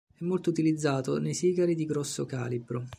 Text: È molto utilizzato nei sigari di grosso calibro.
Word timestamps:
È 0.15 0.23
molto 0.23 0.49
utilizzato 0.49 1.19
nei 1.19 1.35
sigari 1.35 1.75
di 1.75 1.85
grosso 1.85 2.25
calibro. 2.25 2.87